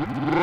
[0.00, 0.39] Brrrr.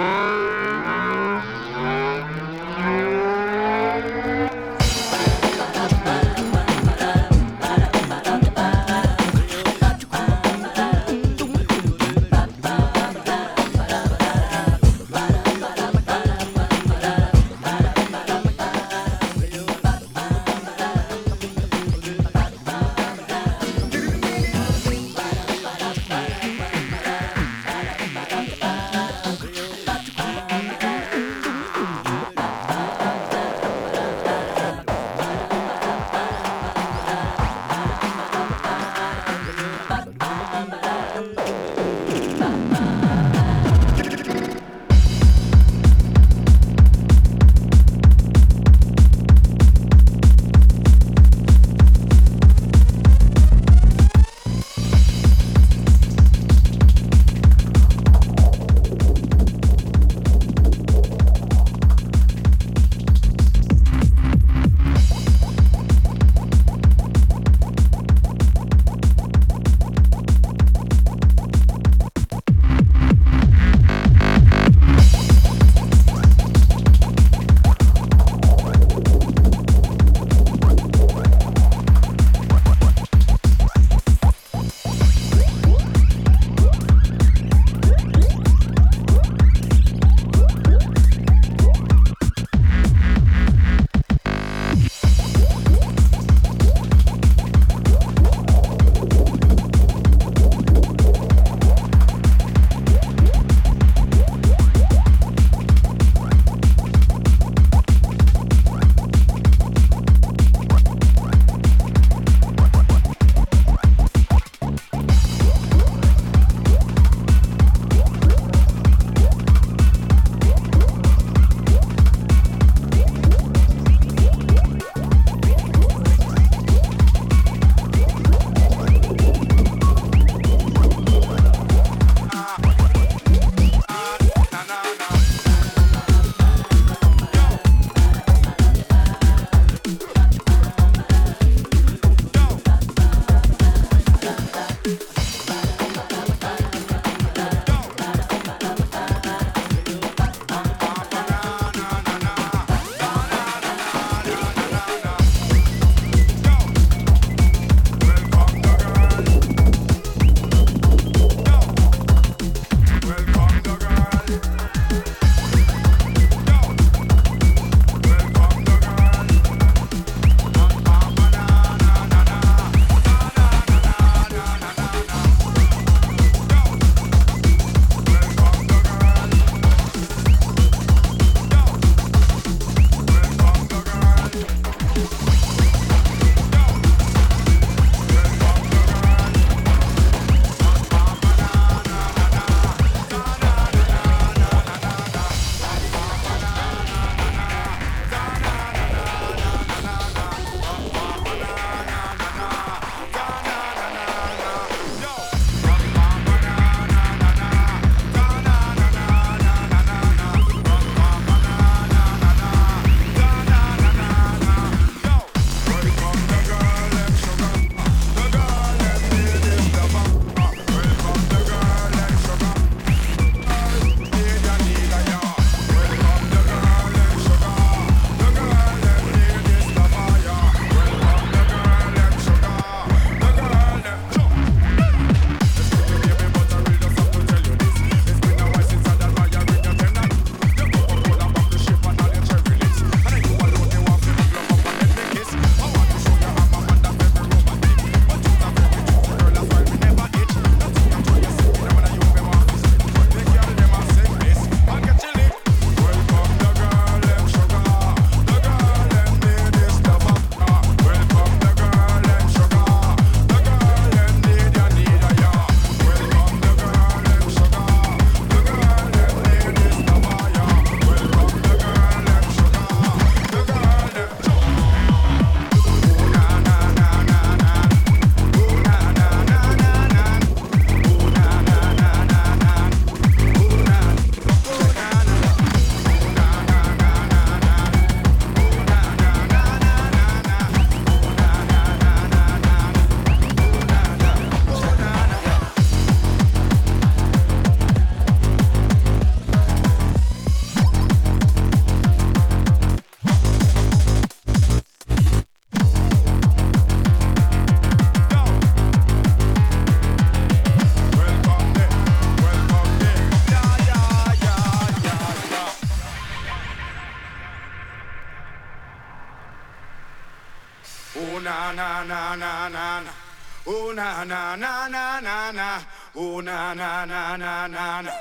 [323.88, 325.50] na na na na na na.
[325.96, 327.92] Oh na na na na na na.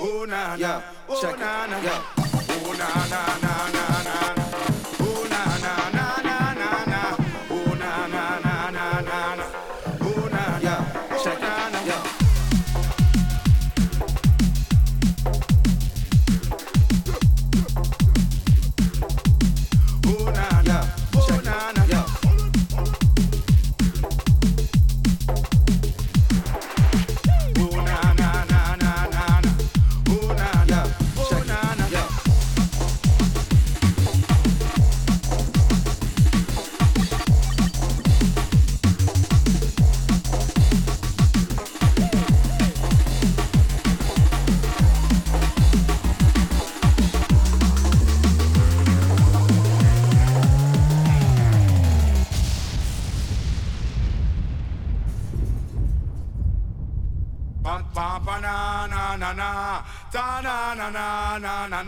[0.00, 0.82] Oh na na.
[1.08, 1.94] Oh na na.
[2.48, 3.87] Oh na na na na.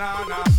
[0.00, 0.50] banana.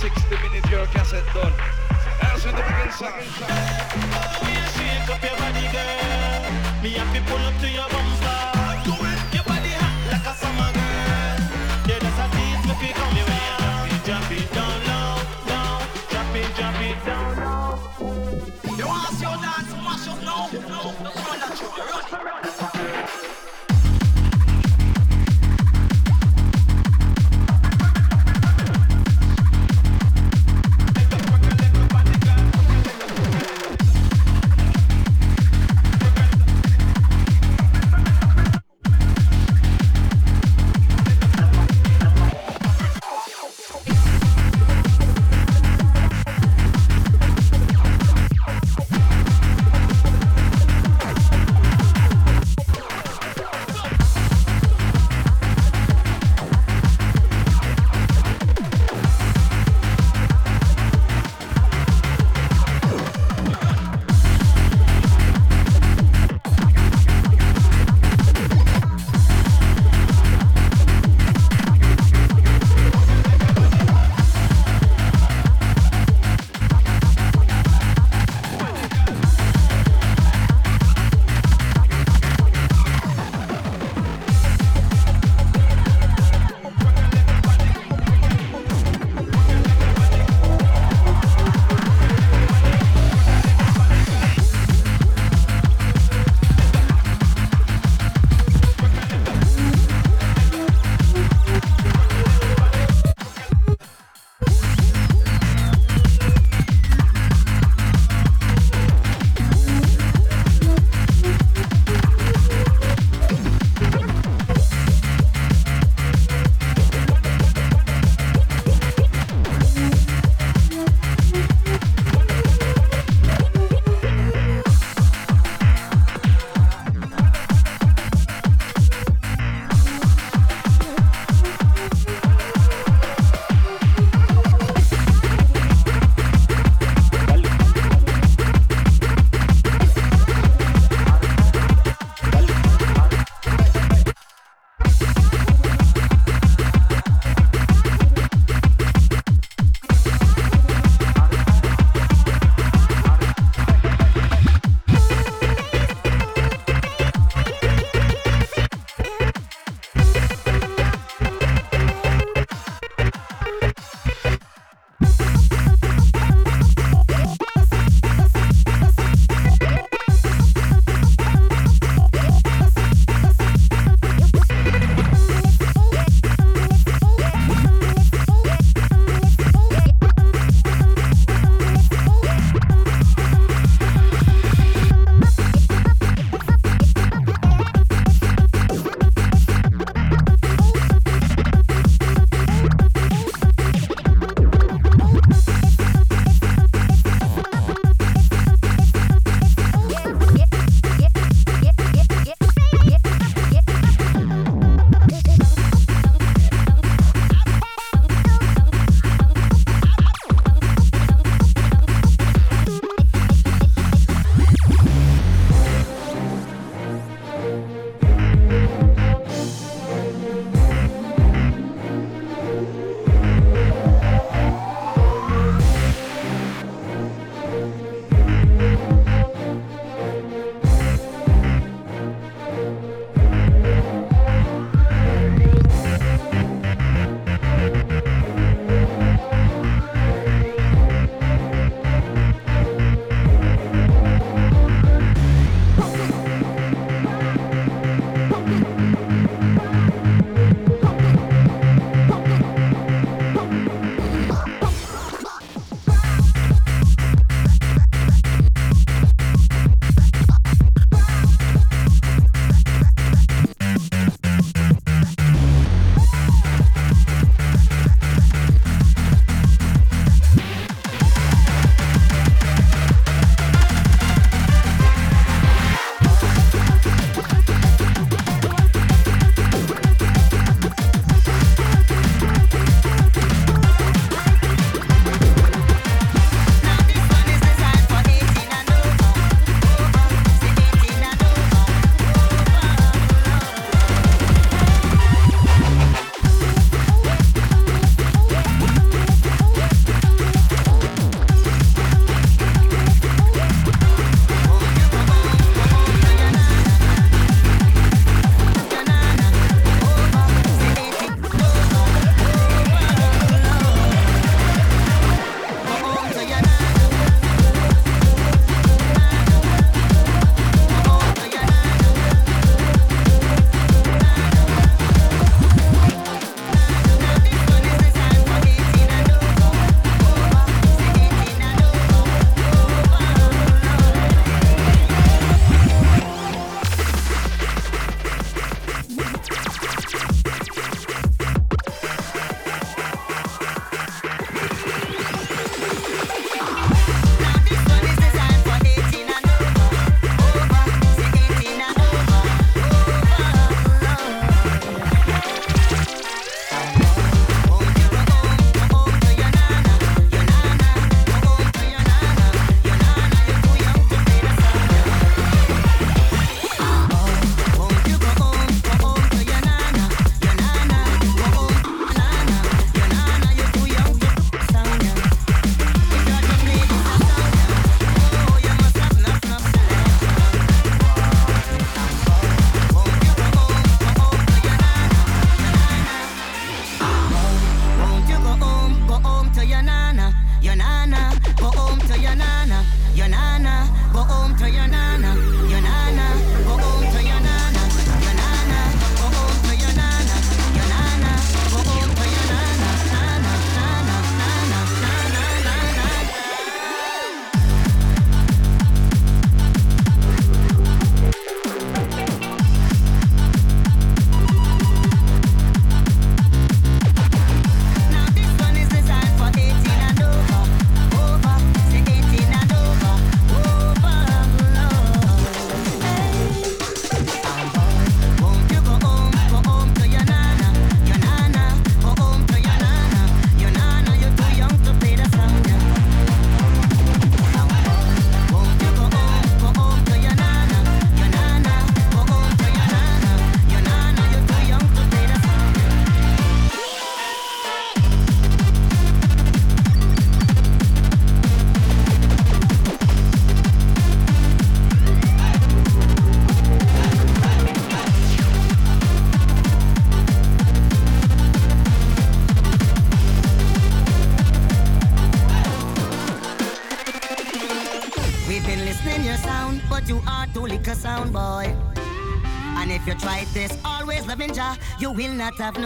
[0.00, 1.52] 60 minutes girl cassette done.
[2.20, 3.10] That's when the begin song.
[3.10, 6.82] Oh yeah, shake up your body girl.
[6.84, 8.57] Me happy pull up to your bumper.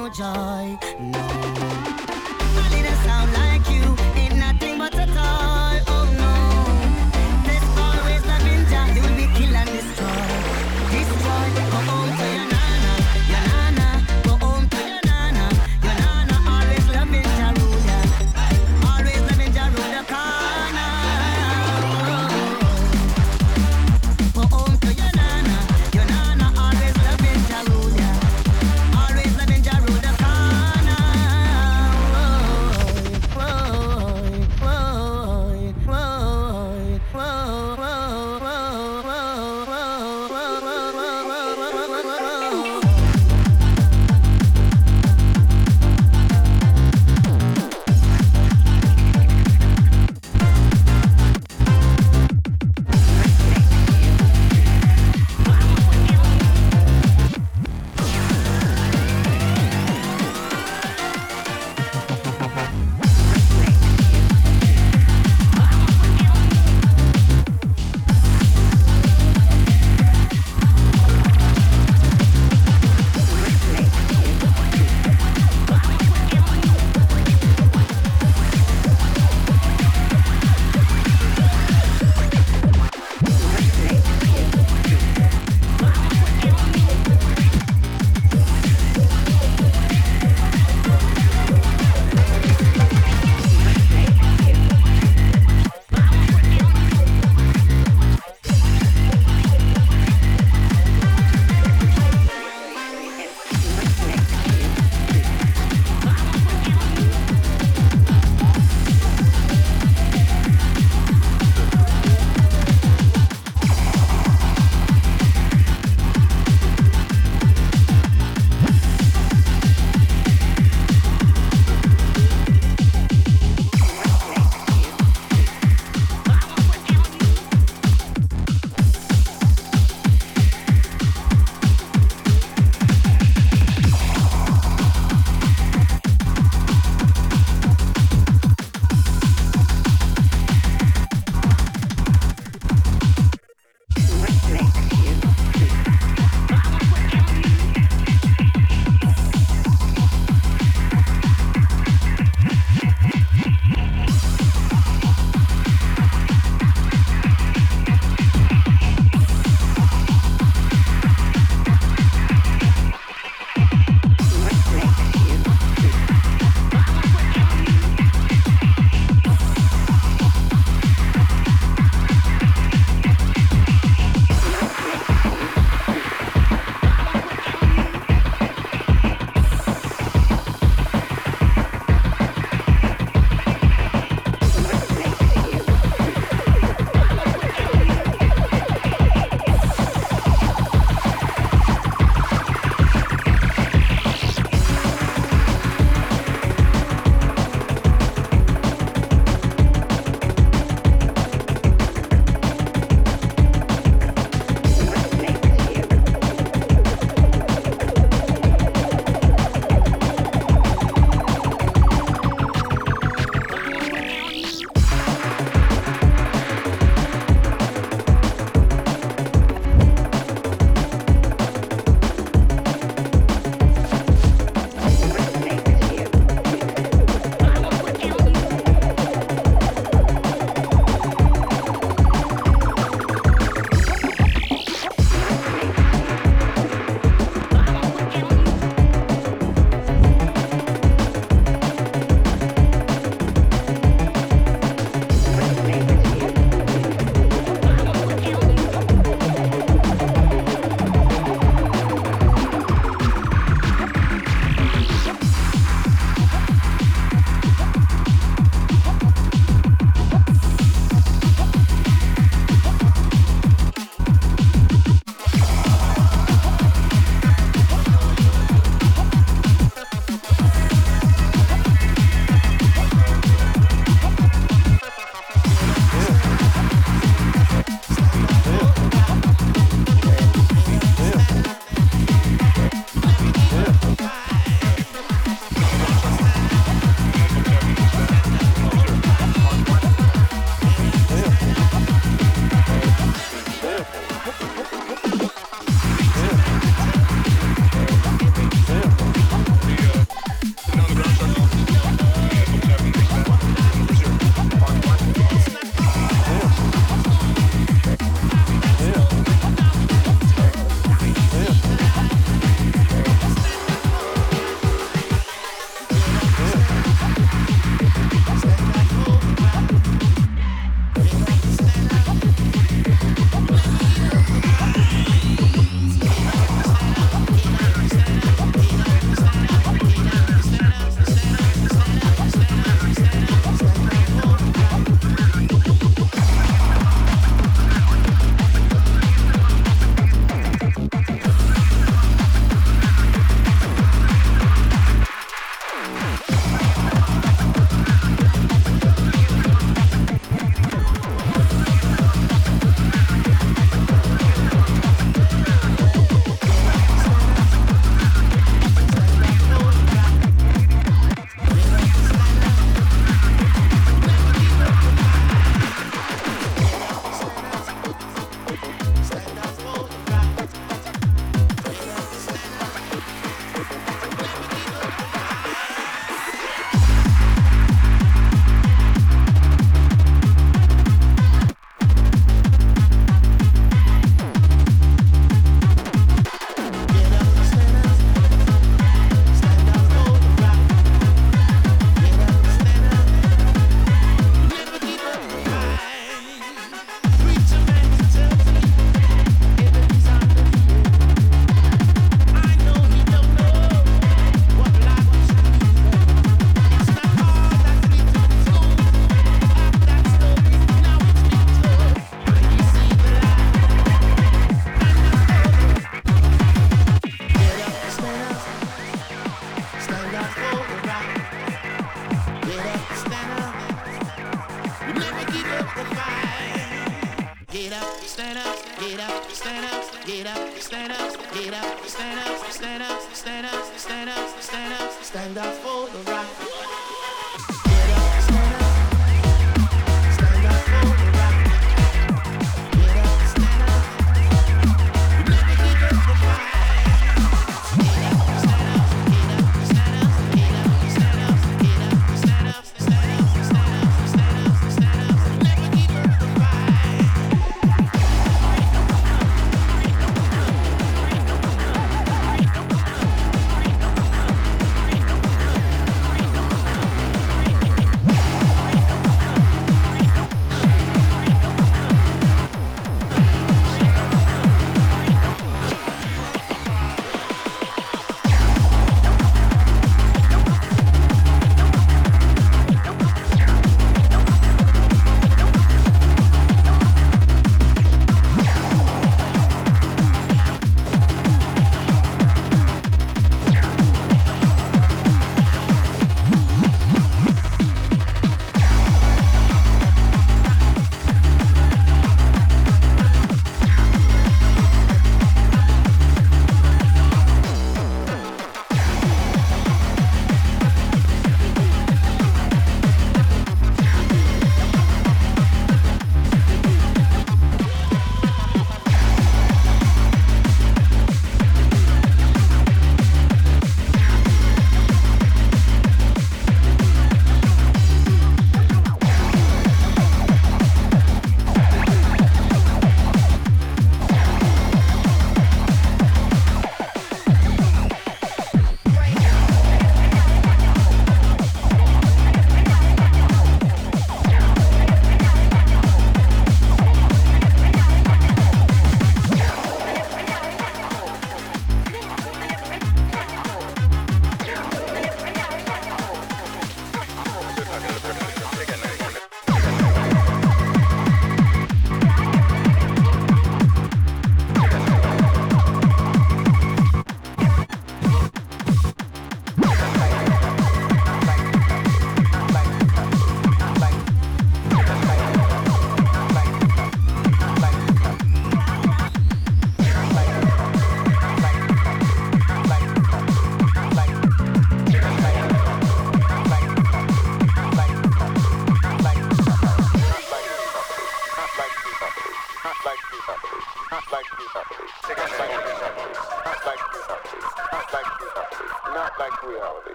[0.00, 0.89] No joy.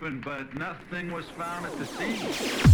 [0.00, 2.65] Weapon, but nothing was found at the scene.